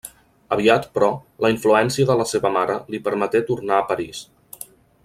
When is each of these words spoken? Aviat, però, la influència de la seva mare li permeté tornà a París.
Aviat, 0.55 0.87
però, 0.95 1.09
la 1.45 1.51
influència 1.57 2.09
de 2.13 2.17
la 2.23 2.27
seva 2.33 2.53
mare 2.57 2.79
li 2.95 3.03
permeté 3.09 3.45
tornà 3.53 3.79
a 3.83 3.87
París. 3.93 4.25